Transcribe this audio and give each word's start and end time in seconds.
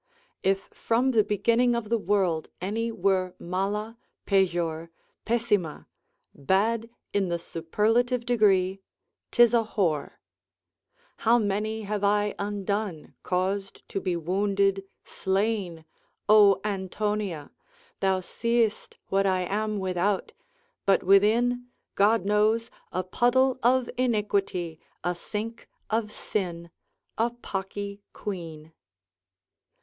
If 0.41 0.61
from 0.73 1.11
the 1.11 1.23
beginning 1.23 1.75
of 1.75 1.89
the 1.89 1.99
world 1.99 2.49
any 2.59 2.91
were 2.91 3.35
mala, 3.37 3.99
pejor, 4.25 4.89
pessima, 5.25 5.85
bad 6.33 6.89
in 7.13 7.29
the 7.29 7.37
superlative 7.37 8.25
degree, 8.25 8.81
'tis 9.29 9.53
a 9.53 9.63
whore; 9.63 10.13
how 11.17 11.37
many 11.37 11.83
have 11.83 12.03
I 12.03 12.33
undone, 12.39 13.13
caused 13.21 13.87
to 13.89 14.01
be 14.01 14.15
wounded, 14.15 14.83
slain! 15.05 15.85
O 16.27 16.59
Antonia, 16.63 17.51
thou 17.99 18.21
seest 18.21 18.97
what 19.09 19.27
I 19.27 19.41
am 19.41 19.77
without, 19.77 20.31
but 20.83 21.03
within, 21.03 21.67
God 21.93 22.25
knows, 22.25 22.71
a 22.91 23.03
puddle 23.03 23.59
of 23.61 23.87
iniquity, 23.99 24.79
a 25.03 25.13
sink 25.13 25.69
of 25.91 26.11
sin, 26.11 26.71
a 27.19 27.29
pocky 27.29 28.01
quean. 28.13 28.73